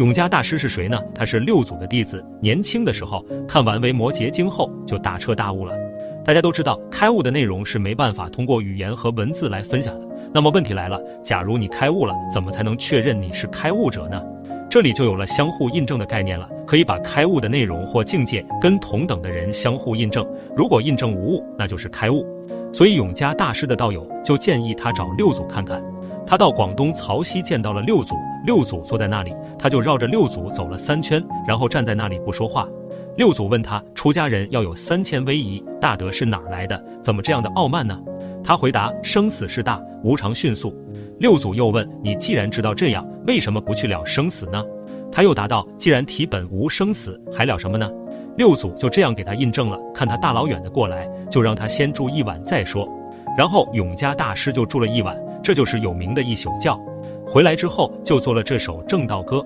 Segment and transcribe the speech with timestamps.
[0.00, 1.00] 永嘉大师是谁呢？
[1.14, 2.20] 他是六祖的弟子。
[2.40, 5.72] 年轻的时候看完《维摩诘经》后，就大彻大悟了。
[6.24, 10.08] 大家都知道，开悟的内容是没办法通过语言和文字来分享的。
[10.32, 14.20] 那么问题来了，假如你开悟了，怎么才能确认你是开悟者呢？
[14.68, 20.26] 这里就有了相互印证的概念了，可以把开悟的内容或境界跟同等的人相互印证。
[20.56, 22.26] 如果印证无误，那就是开悟。
[22.72, 25.80] 所以永嘉大师的道友就建议他找六祖看看。
[26.26, 28.14] 他到广东曹溪见到了六祖，
[28.46, 32.68] 六祖坐在那里，他就绕着六祖走了三圈，然后站在那里不说话。
[33.16, 36.82] 六祖问他：“出家人要有三千威仪，大德是哪儿来的？
[37.00, 37.96] 怎么这样的傲慢呢？”
[38.42, 40.74] 他回答：“生死事大，无常迅速。”
[41.20, 44.64] 六祖又问：“你既然知道这样，为什么不去了生死呢？”
[45.12, 47.88] 他又答道：“既然体本无生死，还了什么呢？”
[48.36, 49.78] 六祖就这样给他印证了。
[49.94, 52.88] 看他大老远的过来，就让他先住一晚再说。
[53.38, 55.16] 然后永嘉大师就住了一晚。
[55.44, 56.74] 这就是有名的一宿觉，
[57.26, 59.44] 回来之后就做了这首正道歌。